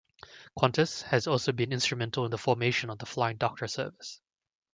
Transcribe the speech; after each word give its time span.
Qantas 0.57 1.03
had 1.03 1.27
also 1.27 1.51
been 1.51 1.71
instrumental 1.71 2.25
in 2.25 2.31
the 2.31 2.37
formation 2.39 2.89
of 2.89 2.97
the 2.97 3.05
Flying 3.05 3.37
Doctor 3.37 3.67
Service. 3.67 4.19